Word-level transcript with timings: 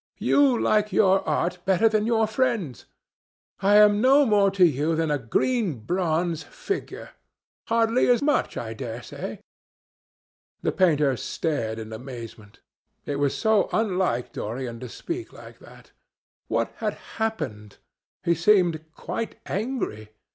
You 0.17 0.59
like 0.59 0.91
your 0.91 1.21
art 1.29 1.59
better 1.63 1.87
than 1.87 2.07
your 2.07 2.25
friends. 2.25 2.87
I 3.59 3.75
am 3.75 4.01
no 4.01 4.25
more 4.25 4.49
to 4.49 4.65
you 4.65 4.95
than 4.95 5.11
a 5.11 5.19
green 5.19 5.75
bronze 5.77 6.41
figure. 6.41 7.11
Hardly 7.67 8.07
as 8.09 8.19
much, 8.23 8.57
I 8.57 8.73
dare 8.73 9.03
say." 9.03 9.41
The 10.63 10.71
painter 10.71 11.15
stared 11.17 11.77
in 11.77 11.93
amazement. 11.93 12.61
It 13.05 13.17
was 13.17 13.37
so 13.37 13.69
unlike 13.71 14.33
Dorian 14.33 14.79
to 14.79 14.89
speak 14.89 15.31
like 15.33 15.59
that. 15.59 15.91
What 16.47 16.71
had 16.77 16.95
happened? 17.21 17.77
He 18.23 18.33
seemed 18.33 18.83
quite 18.95 19.35
angry. 19.45 20.09